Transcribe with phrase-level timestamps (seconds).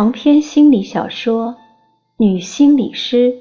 [0.00, 1.48] 长篇心理小说
[2.16, 3.32] 《女心理师》，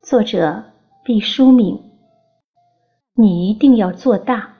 [0.00, 0.64] 作者
[1.04, 1.78] 毕淑敏。
[3.14, 4.56] 你一定要做大。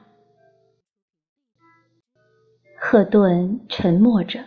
[2.79, 4.45] 赫顿沉默着，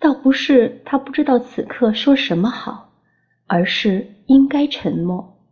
[0.00, 2.90] 倒不是他不知道此刻说什么好，
[3.46, 5.46] 而是应该沉默。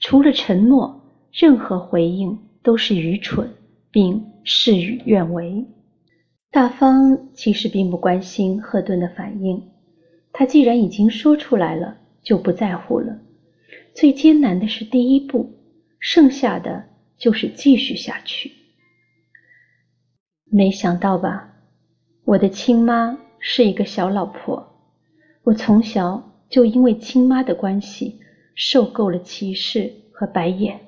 [0.00, 3.48] 除了沉默，任何回应都是愚蠢，
[3.92, 5.64] 并事与愿违。
[6.52, 9.70] 大方其实并不关心赫顿的反应，
[10.32, 13.18] 他既然已经说出来了，就不在乎了。
[13.94, 15.52] 最艰难的是第一步，
[16.00, 18.50] 剩下的就是继续下去。
[20.44, 21.52] 没想到吧，
[22.24, 24.74] 我的亲妈是一个小老婆，
[25.44, 28.18] 我从小就因为亲妈的关系
[28.56, 30.80] 受够了歧视和白眼。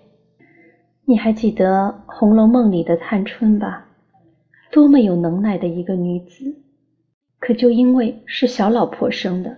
[1.05, 3.82] 你还记得《红楼梦》里的探春吧？
[4.73, 6.57] 多么有能耐的一个女子，
[7.39, 9.55] 可就因为是小老婆生的，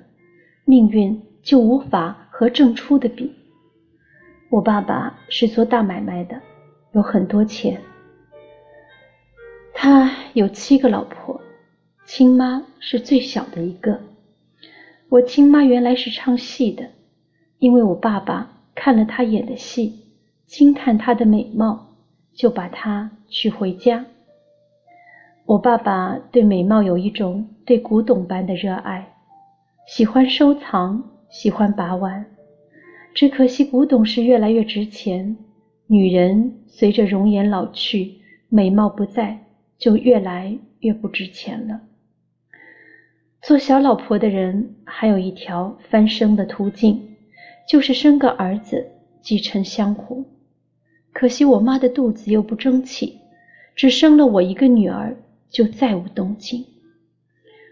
[0.64, 3.32] 命运就无法和正初的比。
[4.50, 6.40] 我爸爸是做大买卖的，
[6.94, 7.80] 有很多钱。
[9.72, 11.40] 他有七个老婆，
[12.04, 14.00] 亲妈是最小的一个。
[15.08, 16.90] 我亲妈原来是唱戏的，
[17.60, 19.92] 因为我爸爸看了她演的戏，
[20.46, 21.94] 惊叹她的美貌，
[22.32, 24.04] 就把她娶回家。
[25.46, 29.14] 我爸爸对美貌有一种对古董般的热爱，
[29.86, 32.24] 喜欢收藏，喜欢把玩。
[33.14, 35.36] 只可惜古董是越来越值钱，
[35.86, 38.14] 女人随着容颜老去，
[38.48, 39.38] 美貌不在，
[39.76, 41.82] 就越来越不值钱了。
[43.42, 47.16] 做小老婆的人还有一条翻身的途径，
[47.68, 48.82] 就是生个儿子
[49.20, 50.24] 继承香火。
[51.12, 53.20] 可惜我妈的肚子又不争气，
[53.76, 55.14] 只生了我一个女儿。
[55.54, 56.66] 就再无动静。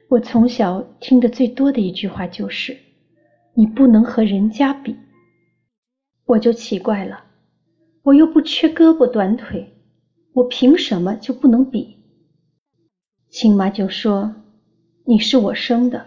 [0.09, 2.78] 我从小听的最多的一句话就是
[3.54, 4.97] ：“你不能和人家比。”
[6.26, 7.25] 我就奇怪了，
[8.04, 9.75] 我又不缺胳膊短腿，
[10.32, 11.97] 我凭什么就不能比？
[13.28, 14.32] 亲妈就说
[15.04, 16.06] ：“你是我生的。”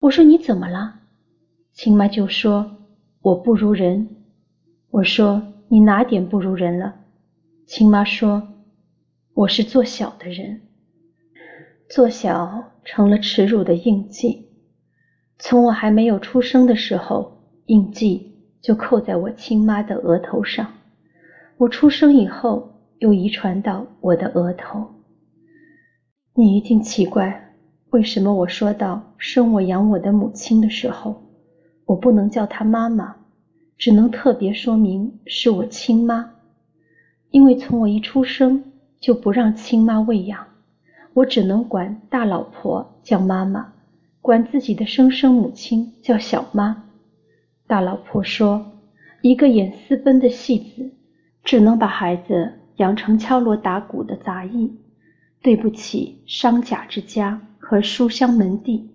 [0.00, 1.00] 我说：“你怎么了？”
[1.72, 2.76] 亲妈就说
[3.22, 4.16] ：“我不如人。”
[4.92, 6.96] 我说：“你哪点不如人了？”
[7.66, 8.46] 亲妈说。
[9.32, 10.60] 我是做小的人，
[11.88, 14.48] 做小成了耻辱的印记。
[15.38, 20.66] 从我还没有出生的时候，印记就扣在我亲妈的额头上。
[21.56, 24.86] 我出生以后，又遗传到我的额头。
[26.34, 27.54] 你一定奇怪，
[27.90, 31.22] 为什么我说到生我养我的母亲的时候，
[31.86, 33.16] 我不能叫她妈妈，
[33.78, 36.34] 只能特别说明是我亲妈，
[37.30, 38.64] 因为从我一出生。
[39.00, 40.46] 就不让亲妈喂养，
[41.14, 43.72] 我只能管大老婆叫妈妈，
[44.20, 46.84] 管自己的生身母亲叫小妈。
[47.66, 48.72] 大老婆说
[49.22, 50.90] ：“一个演私奔的戏子，
[51.42, 54.70] 只能把孩子养成敲锣打鼓的杂役，
[55.40, 58.90] 对不起商贾之家和书香门第。”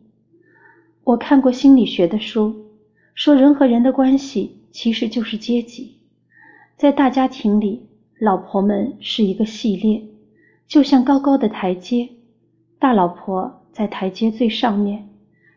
[1.03, 2.67] 我看过心理学的书，
[3.15, 5.97] 说人和人的关系其实就是阶级，
[6.77, 7.87] 在大家庭里。
[8.19, 10.01] 老婆们是一个系列，
[10.67, 12.09] 就像高高的台阶，
[12.79, 15.09] 大老婆在台阶最上面，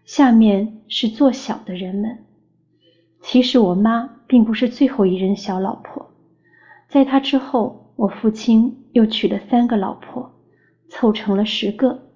[0.05, 2.25] 下面是做小的人们。
[3.21, 6.11] 其实我妈并不是最后一任小老婆，
[6.89, 10.33] 在她之后，我父亲又娶了三个老婆，
[10.89, 12.09] 凑成了十个。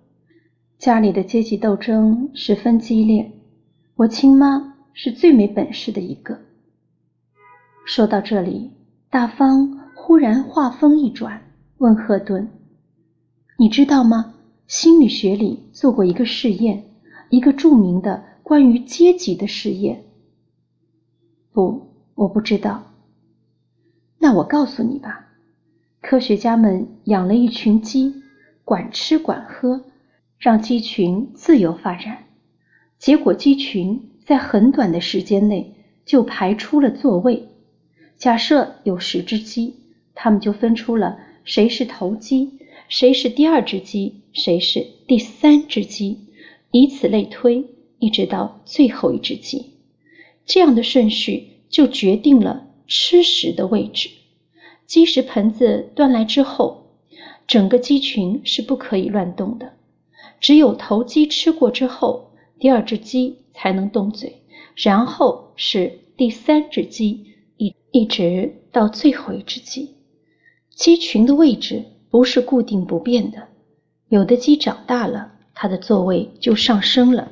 [0.76, 3.30] 家里的阶级斗争十分激烈，
[3.94, 6.36] 我亲妈是最没本事的一个。
[7.84, 8.72] 说到这里，
[9.08, 9.81] 大方。
[10.04, 11.42] 忽然话锋一转，
[11.78, 12.50] 问赫顿
[13.56, 14.34] ：“你知道吗？
[14.66, 16.82] 心理学里做过一个试验，
[17.30, 20.02] 一个著名的关于阶级的试验。
[21.54, 22.82] ”“不，我不知道。
[24.18, 25.28] ”“那我告诉你吧。
[26.00, 28.12] 科学家们养了一群鸡，
[28.64, 29.84] 管吃管喝，
[30.36, 32.24] 让鸡群自由发展。
[32.98, 37.50] 结果鸡群在很短的时间内就排出了座位。
[38.16, 39.76] 假设有十只鸡。”
[40.14, 46.18] 他们就分出了谁是头鸡，谁是第二只鸡，谁是第三只鸡，
[46.70, 47.64] 以此类推，
[47.98, 49.72] 一直到最后一只鸡。
[50.44, 54.10] 这样的顺序就决定了吃食的位置。
[54.86, 56.86] 鸡食盆子端来之后，
[57.46, 59.72] 整个鸡群是不可以乱动的。
[60.40, 64.42] 只有头鸡吃过之后，第二只鸡才能动嘴，
[64.74, 67.26] 然后是第三只鸡，
[67.56, 69.94] 一一直到最后一只鸡。
[70.74, 73.48] 鸡群的位置不是固定不变的，
[74.08, 77.30] 有的鸡长大了，它的座位就上升了，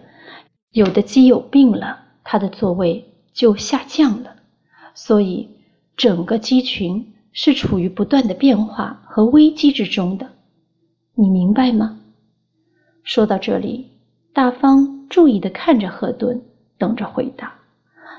[0.73, 4.37] 有的鸡有病了，它的座位就下降了。
[4.95, 5.49] 所以，
[5.97, 10.29] 整个鸡群是处于不断的变化和危机之中的。
[11.15, 12.01] 你明白吗？
[13.03, 13.89] 说到这里，
[14.33, 16.43] 大方注意地看着赫顿，
[16.79, 17.55] 等着回答。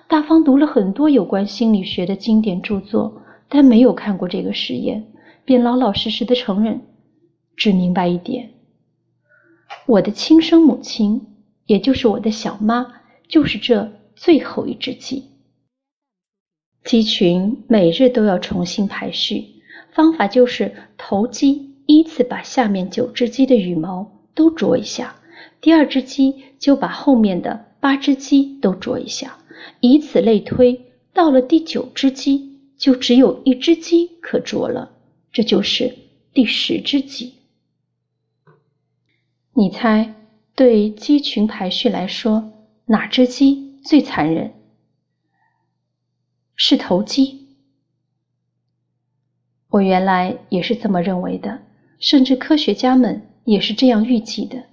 [0.07, 3.21] 大方读了很多有关心理学的经典著作，
[3.53, 5.11] 但没有看过这个实验，
[5.43, 6.79] 便老老实实的承认，
[7.57, 8.51] 只明白一点：
[9.85, 11.21] 我的亲生母亲，
[11.65, 15.25] 也就是我的小妈，就是这最后一只鸡。
[16.85, 19.45] 鸡群每日都要重新排序，
[19.91, 25.17] 方法就是头鸡依次把下面九只鸡的羽毛都啄一下，
[25.59, 29.37] 第二只鸡就把后面的八只鸡都啄一下。
[29.81, 32.50] 以此类推，到了第九只鸡，
[32.81, 34.91] 就只有一只鸡可啄了，
[35.31, 35.95] 这就是
[36.33, 37.35] 第十只鸡。
[39.53, 40.15] 你猜，
[40.55, 42.51] 对鸡群排序来说，
[42.85, 44.51] 哪只鸡最残忍？
[46.55, 47.49] 是头鸡。
[49.69, 51.61] 我原来也是这么认为的，
[51.99, 54.63] 甚至科学家们也是这样预计的。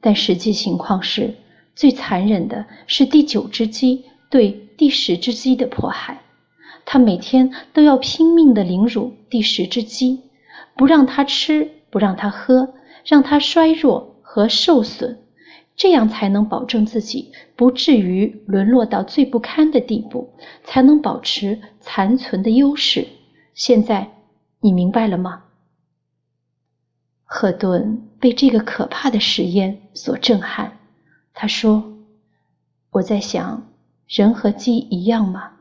[0.00, 1.34] 但实际情况是，
[1.76, 4.06] 最残忍的是第九只鸡。
[4.30, 6.23] 对第十只鸡的迫害，
[6.86, 10.22] 他每天都要拼命的凌辱第十只鸡，
[10.76, 15.18] 不让它吃，不让它喝，让它衰弱和受损，
[15.76, 23.08] 这样才能保证自己不至于沦落到最不堪的地步，才能保持残存的优势。
[23.54, 24.12] 现在
[24.60, 25.44] 你明白了吗？
[27.24, 30.78] 赫顿被这个可怕的实验所震撼，
[31.32, 31.94] 他说
[32.92, 33.68] ：“我在想。”
[34.06, 35.53] 人和鸡一样吗？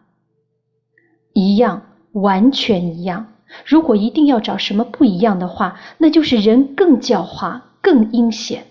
[1.33, 1.83] 一样，
[2.13, 3.33] 完全一样。
[3.65, 8.65] 如果一定要找什么不一样的话，那就是人更狡猾、更阴险。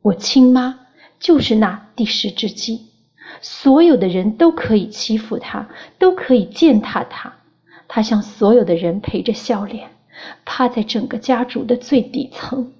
[0.00, 0.80] 我亲妈
[1.18, 2.86] 就是那第十只鸡，
[3.40, 7.34] 所有的人都可以欺负她，都可以践踏她。
[7.86, 9.90] 她向所有的人陪着笑脸，
[10.44, 12.72] 趴在整个家族的最底层。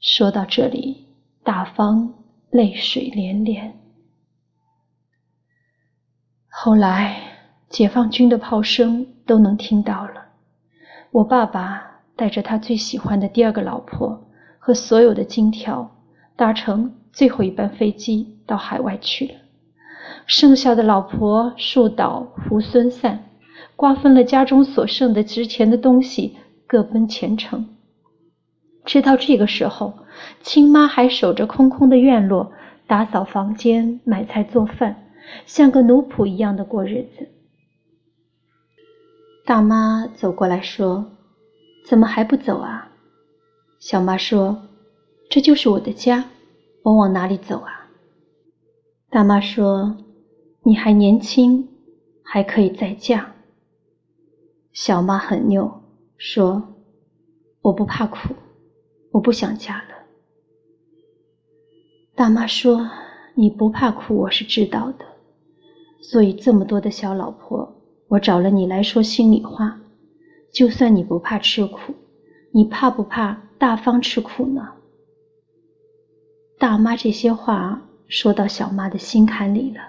[0.00, 1.06] 说到这里，
[1.42, 2.14] 大方
[2.50, 3.79] 泪水连连。
[6.62, 7.16] 后来，
[7.70, 10.26] 解放军的炮声都能听到了。
[11.10, 14.28] 我爸爸带着他最喜欢的第二个老婆
[14.58, 15.90] 和所有的金条，
[16.36, 19.34] 搭乘最后一班飞机到海外去了。
[20.26, 23.24] 剩下的老婆树倒猢狲散，
[23.74, 26.36] 瓜分了家中所剩的值钱的东西，
[26.66, 27.66] 各奔前程。
[28.84, 29.94] 直到这个时候，
[30.42, 32.52] 亲妈还守着空空的院落，
[32.86, 35.06] 打扫房间、买菜做饭。
[35.46, 37.28] 像个奴仆一样的过日子。
[39.44, 41.10] 大妈走过来说
[41.86, 42.92] ：“怎么还不走啊？”
[43.80, 44.68] 小妈说
[45.28, 46.30] ：“这就是我的家，
[46.82, 47.90] 我往哪里走啊？”
[49.10, 49.96] 大妈说
[50.62, 51.68] ：“你还年轻，
[52.22, 53.34] 还可以再嫁。”
[54.72, 55.82] 小妈很拗，
[56.16, 56.74] 说
[57.62, 58.36] ：“我不怕苦，
[59.10, 60.06] 我不想嫁了。”
[62.14, 62.88] 大妈说
[63.34, 65.06] ：“你不怕苦，我是知道的。”
[66.02, 69.80] 所以这么多的小老婆，我找了你来说心里话。
[70.52, 71.94] 就算你不怕吃苦，
[72.50, 74.68] 你怕不怕大方吃苦呢？
[76.58, 79.80] 大妈这些话说到小妈的心坎里了。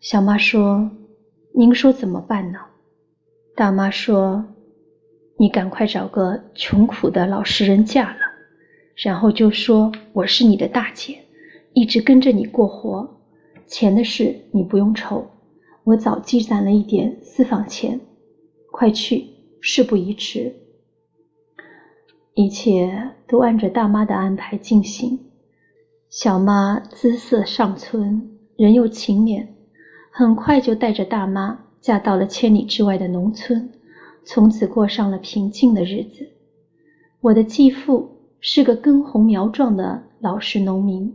[0.00, 0.90] 小妈说
[1.56, 2.58] ：“您说怎么办呢？”
[3.56, 4.44] 大妈说
[5.38, 8.20] ：“你赶快找个穷苦的老实人嫁了，
[8.94, 11.18] 然后就说我是你的大姐，
[11.72, 13.08] 一直跟着你过活。”
[13.68, 15.26] 钱的事你不用愁，
[15.84, 18.00] 我早积攒了一点私房钱，
[18.72, 19.26] 快去，
[19.60, 20.54] 事不宜迟。
[22.32, 25.18] 一切都按着大妈的安排进行。
[26.08, 29.46] 小妈姿色尚存，人又勤勉，
[30.10, 33.70] 很快就带着大妈嫁到了千里之外的农村，
[34.24, 36.26] 从此过上了平静的日子。
[37.20, 41.14] 我的继父是个根红苗壮的老实农民。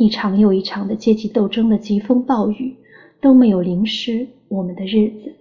[0.00, 2.74] 一场又一场的阶级斗争的疾风暴雨
[3.20, 5.34] 都没有淋湿我们的日子。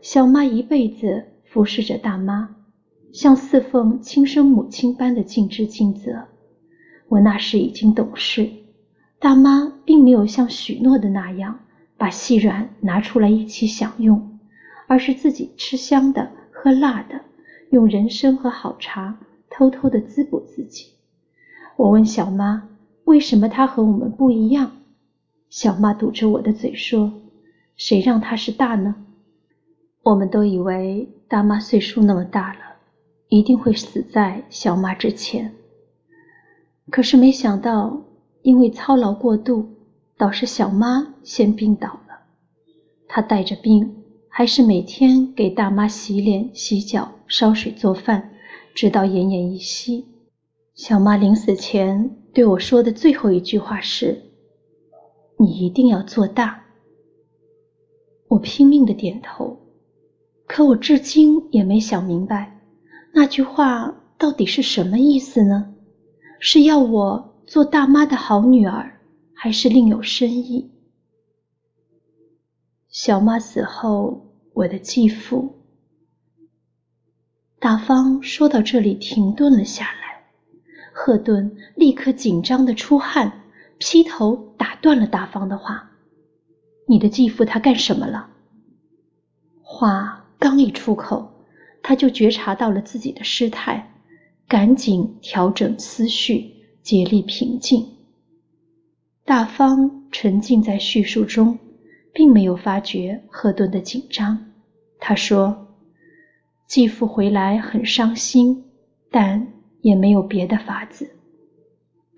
[0.00, 2.56] 小妈一辈子服侍着大妈，
[3.12, 6.24] 像侍奉亲生母亲般的尽职尽责。
[7.08, 8.48] 我那时已经懂事，
[9.18, 11.60] 大妈并没有像许诺的那样
[11.98, 14.38] 把细软拿出来一起享用，
[14.86, 17.20] 而是自己吃香的喝辣的，
[17.68, 19.18] 用人参和好茶
[19.50, 20.92] 偷偷的滋补自己。
[21.76, 22.70] 我问小妈。
[23.06, 24.72] 为什么他和我们不一样？
[25.48, 27.12] 小妈堵着我的嘴说
[27.78, 28.96] ：“谁让他是大呢？”
[30.02, 32.58] 我们都以为大妈岁数那么大了，
[33.28, 35.54] 一定会死在小妈之前。
[36.90, 38.02] 可是没想到，
[38.42, 39.68] 因为操劳过度，
[40.18, 42.26] 导致小妈先病倒了。
[43.06, 48.32] 她带着病，还是每天给大妈洗脸、洗脚、烧水做饭，
[48.74, 50.06] 直到奄奄一息。
[50.74, 54.20] 小妈临死前对我说的最后一句话是
[55.40, 56.62] ：“你一定要做大。”
[58.28, 59.58] 我拼命的点头，
[60.46, 62.60] 可我至今也没想明白，
[63.14, 65.74] 那句话到底是什么意思呢？
[66.38, 69.00] 是要我做大妈的好女儿，
[69.32, 70.70] 还是另有深意？
[72.90, 75.54] 小妈死后，我的继父
[77.58, 80.05] 大方说到这里停顿了下来，
[80.98, 83.42] 赫顿立刻紧张的出汗，
[83.76, 85.90] 劈头打断了大方的话
[86.88, 88.30] ：“你的继父他干什么了？”
[89.60, 91.44] 话刚一出口，
[91.82, 93.92] 他就觉察到了自己的失态。
[94.48, 97.86] 赶紧调整思绪，竭力平静。
[99.24, 101.58] 大方沉浸在叙述中，
[102.14, 104.52] 并没有发觉赫顿的紧张。
[104.98, 105.76] 他说
[106.66, 108.64] ：“继父回来很伤心，
[109.10, 109.46] 但
[109.86, 111.10] 也没有别的法子。”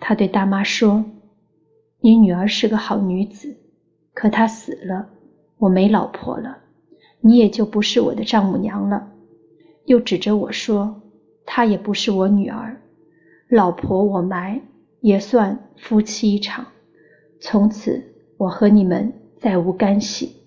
[0.01, 1.05] 他对大妈说
[2.01, 3.57] ：“你女儿是个好女子，
[4.15, 5.11] 可她死了，
[5.59, 6.59] 我没老婆了，
[7.21, 9.13] 你也就不是我的丈母娘了。”
[9.85, 11.03] 又指着我说。
[11.51, 12.77] 她也不是我女儿，
[13.49, 14.61] 老婆我埋
[15.01, 16.67] 也算夫妻一场，
[17.41, 18.05] 从此
[18.37, 20.43] 我和你们再无干系。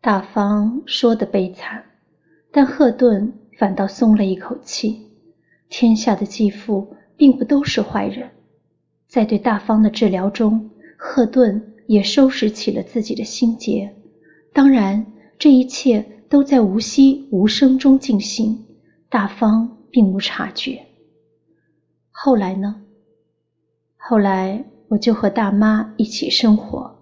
[0.00, 1.84] 大方说的悲惨，
[2.50, 5.06] 但赫顿反倒松了一口气。
[5.68, 8.30] 天下的继父并不都是坏人，
[9.08, 13.94] 在对大方的治疗中，赫顿也收拾起了自己的心结。
[14.52, 15.06] 当然，
[15.38, 18.64] 这一切都在无息无声中进行。
[19.08, 19.70] 大方。
[19.94, 20.84] 并无察觉。
[22.10, 22.82] 后来呢？
[23.96, 26.98] 后来我就和大妈一起生活，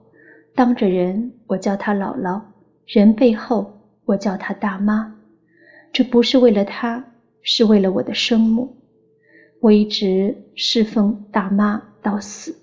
[0.55, 2.43] 当着人我叫她姥姥，
[2.85, 5.17] 人背后我叫她大妈。
[5.91, 7.03] 这不是为了她，
[7.43, 8.77] 是为了我的生母。
[9.61, 12.57] 我一直侍奉大妈到死。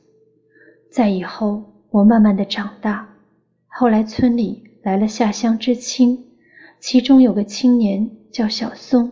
[0.91, 3.15] 在以后，我慢慢的长大。
[3.67, 6.25] 后来村里来了下乡知青，
[6.79, 9.11] 其中有个青年叫小松。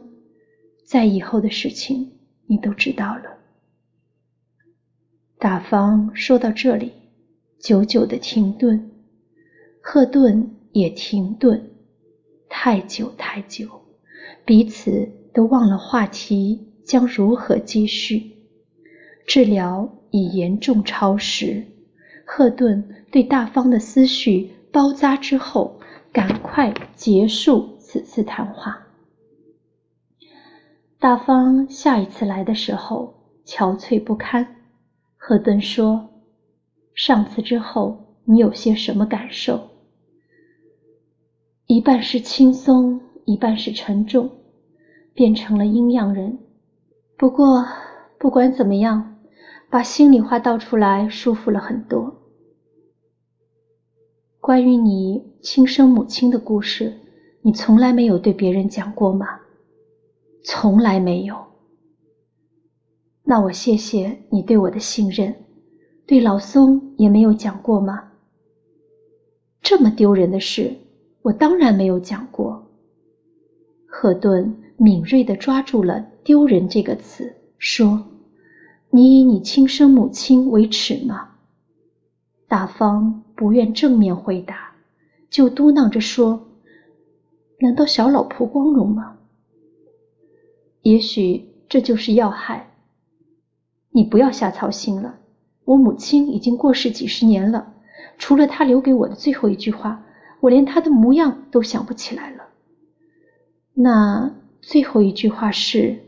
[0.84, 2.12] 在以后的事情，
[2.46, 3.38] 你都知道了。
[5.38, 6.92] 大方说到这里，
[7.60, 8.92] 久久的停顿，
[9.82, 11.72] 赫顿也停顿，
[12.50, 13.68] 太久太久，
[14.46, 15.08] 彼此
[15.38, 18.38] 都忘了话题将如何继续。
[19.28, 21.64] 治疗已严重超时，
[22.26, 25.80] 赫顿对大方的思绪包扎之后，
[26.12, 28.88] 赶快结束此次谈话。
[30.98, 33.14] 大方下一次来的时候
[33.46, 34.56] 憔悴不堪。
[35.18, 36.10] 赫顿说
[36.96, 39.70] ：“上次之后，你有些什么感受？”
[41.68, 44.32] 一半是轻松，一半是沉重，
[45.18, 46.38] 变成了阴阳人。
[47.18, 47.66] 不过，
[48.20, 49.16] 不管怎么样，
[49.68, 52.14] 把心里话道出来，舒服了很多。
[54.40, 56.94] 关于你亲生母亲的故事，
[57.42, 59.40] 你从来没有对别人讲过吗？
[60.44, 61.36] 从来没有。
[63.24, 65.34] 那我谢谢你对我的信任，
[66.06, 68.12] 对老松也没有讲过吗？
[69.64, 70.76] 这么丢人的事，
[71.24, 72.57] 我当然没有讲过。
[74.00, 78.06] 赫顿敏锐地抓住了“丢人”这个词，说
[78.94, 81.30] ：“你以你亲生母亲为耻吗？”
[82.48, 84.74] 大方不愿正面回答，
[85.32, 86.48] 就嘟囔着说
[87.60, 89.18] ：“难道小老婆光荣吗？”
[90.84, 92.70] 也许这就是要害。
[93.90, 95.16] 你不要瞎操心了。
[95.66, 97.74] 我母亲已经过世几十年了，
[98.20, 100.04] 除了她留给我的最后一句话，
[100.40, 102.44] 我连她的模样都想不起来了。
[103.80, 106.00] 那最后一句话是：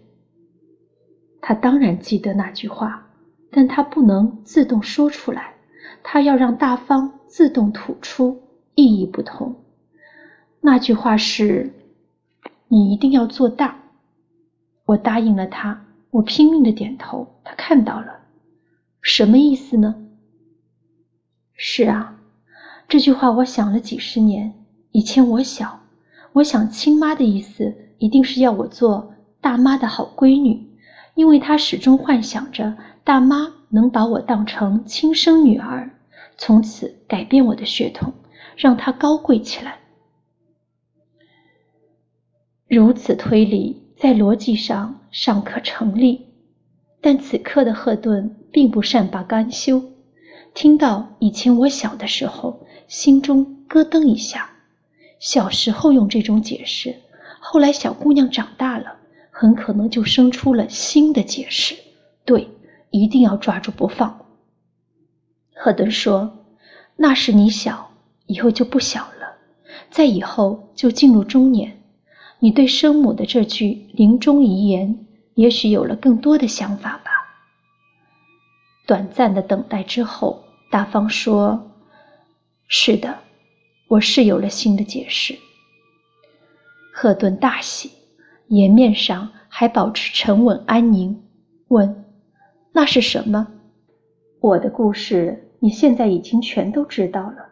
[1.40, 3.08] 他当然记得那句话，
[3.52, 5.54] 但他不能自动说出来，
[6.02, 8.42] 他要让大方自动吐出，
[8.74, 9.56] 意义不同。
[10.62, 11.72] 那句话是：
[12.68, 13.78] 你一定要做大。
[14.86, 17.40] 我答应了他，我拼命的点头。
[17.44, 18.22] 他看到了，
[19.04, 20.08] 什么意思呢？
[21.54, 22.20] 是啊，
[22.88, 24.56] 这句话我想了几十年。
[24.92, 25.79] 以前我小，
[26.34, 30.70] 我想亲妈的意思一定是要我做大妈的好闺女，
[31.16, 35.90] 因为她始终幻想着大妈能把我当成亲生女儿，
[36.38, 38.14] 从此改变我的血统，
[38.56, 39.80] 让她高贵起来。
[42.68, 43.86] 如此推理。
[44.00, 46.28] 在逻辑上尚可成立，
[47.02, 49.84] 但此刻的赫顿并不善罢甘休，
[50.54, 54.50] 听到以前我小的时候，心中咯噔一下。
[55.20, 56.96] 小时候用这种解释，
[57.40, 58.96] 后来小姑娘长大了，
[59.30, 61.76] 很可能就生出了新的解释。
[62.26, 62.48] 对，
[62.90, 64.26] 一定要抓住不放。
[65.54, 66.46] 赫顿说
[66.96, 67.92] ：“那时你小，
[68.28, 69.36] 以后就不小了，
[69.92, 71.82] 在以后就进入中年。
[72.40, 77.12] 你对生母的这句临终遗言，也许有了更多的想法吧。”
[78.88, 81.72] 短暂的等待之后，大方说
[82.68, 83.20] ：“是的，
[83.90, 85.36] 我是有了新的解释。”
[86.96, 87.92] 赫顿大喜，
[88.48, 91.22] 颜面上还保持沉稳安宁，
[91.68, 92.06] 问
[92.72, 93.48] ：“那是什么？”
[94.40, 95.46] 我的故事。
[95.62, 97.50] 你现在已经全都知道了，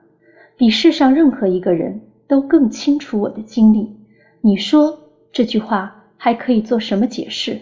[0.56, 3.98] 比世上任何一个人都更清楚我的经历。
[4.40, 4.98] 你说
[5.34, 7.60] 这句话还可以做什么解释？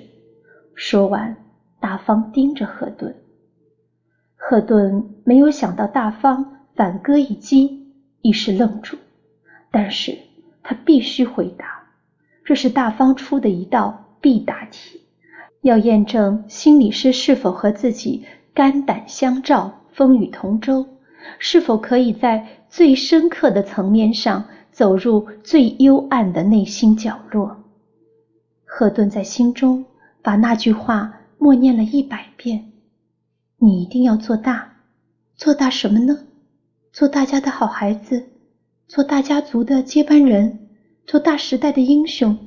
[0.75, 1.36] 说完，
[1.79, 3.15] 大方盯着赫顿。
[4.36, 7.85] 赫顿没有想到大方反戈一击，
[8.25, 8.98] 一时愣住。
[9.70, 10.17] 但是
[10.63, 11.84] 他必须回答，
[12.44, 15.01] 这是大方出的一道必答题，
[15.62, 19.82] 要验证心理师是否和自己肝胆相照。
[19.91, 20.86] 风雨同舟，
[21.39, 27.63] 是否可以在最深刻的层面上走入最幽暗的内心角落？
[28.65, 29.86] 赫顿在心中
[30.22, 32.74] 把那句话默念了一百遍
[33.58, 34.74] ：“你一定要做大，
[35.38, 36.17] 做大什么呢？
[36.96, 38.25] 做大家的好孩子，
[38.88, 40.70] 做大家族的接班人，
[41.05, 42.38] 做大时代的英雄。”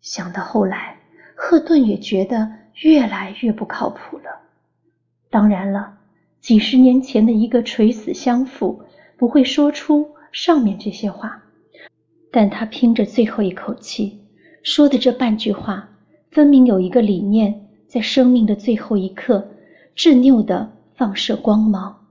[0.00, 1.00] 想到后来，
[1.34, 4.30] 赫顿也觉得越来越不靠谱了。
[5.28, 5.94] 当然了。
[6.40, 8.80] 几十年前的一个垂死相父
[9.16, 11.42] 不会说出上面这些话，
[12.30, 14.20] 但他拼着最后一口气
[14.62, 15.88] 说的这半句话，
[16.30, 19.48] 分明有一个理念在生命的最后一刻
[19.96, 22.06] 执拗地放射光芒。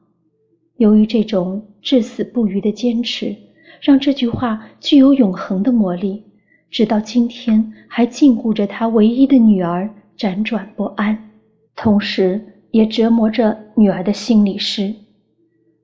[0.78, 3.36] 由于这种至死不渝的坚持，
[3.82, 6.24] 让这句话具有永恒的魔力，
[6.72, 11.30] 直到今天还禁锢着他唯一的女儿辗转不安，
[11.76, 12.42] 同时。
[12.72, 14.94] 也折磨着女儿的心理师。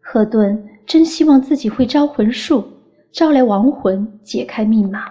[0.01, 2.63] 赫顿真希望自己会招魂术，
[3.11, 5.05] 招来亡魂，解开密码。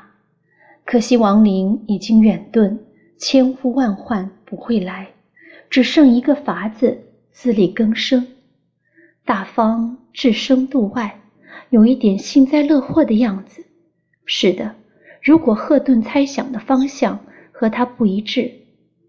[0.85, 2.77] 可惜亡灵已经远遁，
[3.17, 5.09] 千呼万唤不会来，
[5.71, 6.97] 只剩一个法子
[7.33, 8.25] 自力更生。
[9.25, 11.21] 大方置身度外，
[11.71, 13.65] 有一点幸灾乐祸的样子。
[14.25, 14.75] 是的，
[15.23, 17.21] 如果赫顿猜想的方向
[17.53, 18.53] 和他不一致，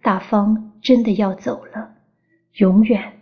[0.02, 1.96] 大方真的要走了。
[2.58, 3.20] 永远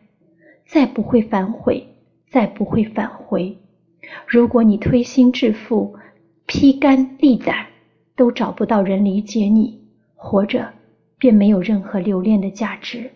[0.66, 1.88] 再不会反悔，
[2.30, 3.58] 再不会返回。
[4.28, 5.96] 如果你推心置腹、
[6.46, 7.68] 披肝沥胆，
[8.18, 9.82] 都找不到人理解你，
[10.16, 10.74] 活着
[11.18, 13.12] 便没有任何留恋的价值。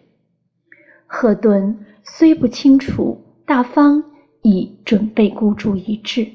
[1.06, 4.04] 赫顿虽不清楚大方
[4.42, 6.32] 已准备孤注一掷，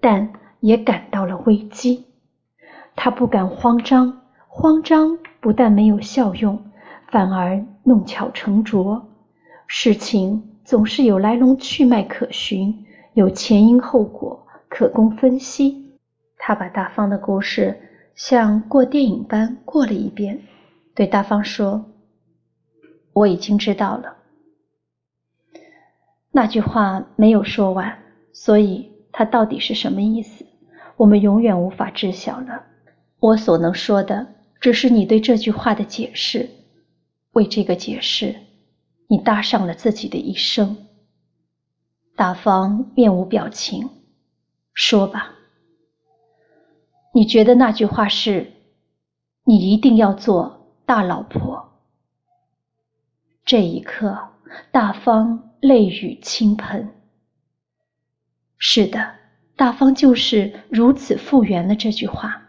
[0.00, 2.04] 但也感到了危机。
[2.94, 6.70] 他不敢慌张，慌张不但没有效用，
[7.08, 9.08] 反而弄巧成拙。
[9.66, 15.98] 事情总是有来龙去脉可循，有前因后果可供分析。
[16.38, 17.80] 他把大方的故事
[18.14, 20.40] 像过电影般过了一遍，
[20.94, 21.84] 对大方说
[23.12, 24.18] ：“我已经知道了。”
[26.36, 27.96] 那句话没有说完，
[28.32, 30.44] 所以他到底是什么意思，
[30.96, 32.64] 我们永远无法知晓了。
[33.20, 34.26] 我所能说的，
[34.60, 36.50] 只是你对这句话的解释。
[37.34, 38.34] 为这个解释。
[39.06, 40.76] 你搭上了自己的一生。
[42.16, 43.90] 大方面无表情，
[44.72, 45.34] 说吧。
[47.12, 48.50] 你觉得那句话是
[49.44, 51.78] “你一定要做大老婆”？
[53.44, 54.18] 这一刻，
[54.72, 56.90] 大方泪雨倾盆。
[58.58, 59.14] 是的，
[59.56, 62.42] 大方就是如此复原了这句话。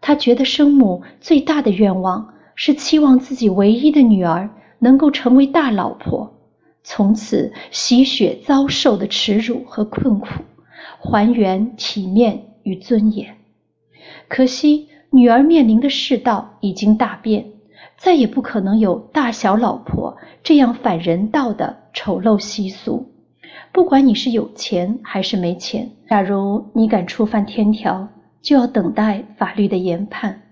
[0.00, 4.48] 他觉得生母最大的愿望是期望自己唯一的女儿。
[4.78, 6.40] 能够成为大老婆，
[6.82, 10.26] 从此洗雪遭受的耻辱和困苦，
[10.98, 13.36] 还原体面与尊严。
[14.26, 17.52] 可惜女儿面临的世道已经大变，
[18.02, 23.06] 再也不可能有大小老婆这样反人道的丑陋习俗。
[23.70, 28.08] 不管你是有钱还是没钱，假如你敢触犯天条，
[28.42, 30.42] 就要等待法律的研判。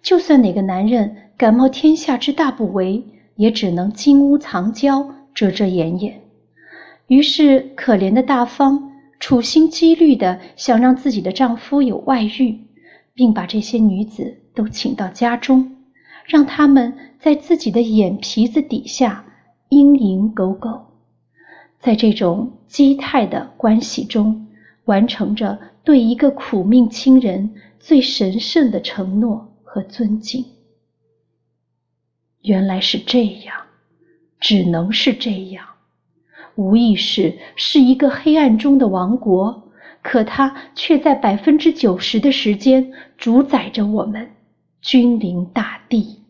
[0.00, 3.02] 就算哪个男人敢冒天下之大不韪，
[3.34, 6.20] 也只能金屋藏娇，遮遮掩掩。
[7.08, 12.60] 于是，可怜的大方处心积虑地想让自己的丈夫有外遇，
[13.12, 15.68] 并把这些女子都请到家中，
[16.32, 19.22] 让他们在自己的眼皮子底下
[19.68, 20.86] 蝇营狗苟。
[21.78, 24.48] 在这种畸态的关系中，
[24.86, 30.42] 完成着对一个苦命亲人最神圣的承诺和尊敬。
[32.40, 33.54] 原来是这样，
[34.40, 35.66] 只能是这样。
[36.54, 44.30] 无意识是一个黑暗中的王国，可它却在百分之九十的时间主宰着我们，
[44.80, 46.21] 君临大地。